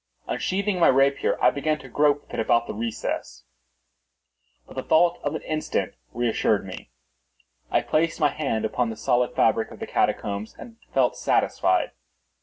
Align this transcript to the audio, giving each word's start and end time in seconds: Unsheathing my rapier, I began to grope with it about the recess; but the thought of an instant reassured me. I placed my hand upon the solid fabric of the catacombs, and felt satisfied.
Unsheathing 0.25 0.79
my 0.79 0.87
rapier, 0.87 1.37
I 1.39 1.51
began 1.51 1.77
to 1.77 1.87
grope 1.87 2.23
with 2.23 2.33
it 2.33 2.39
about 2.39 2.65
the 2.65 2.73
recess; 2.73 3.43
but 4.65 4.75
the 4.75 4.81
thought 4.81 5.19
of 5.23 5.35
an 5.35 5.43
instant 5.43 5.93
reassured 6.11 6.65
me. 6.65 6.89
I 7.69 7.81
placed 7.81 8.19
my 8.19 8.29
hand 8.29 8.65
upon 8.65 8.89
the 8.89 8.97
solid 8.97 9.35
fabric 9.35 9.69
of 9.69 9.77
the 9.77 9.85
catacombs, 9.85 10.55
and 10.57 10.77
felt 10.91 11.17
satisfied. 11.17 11.91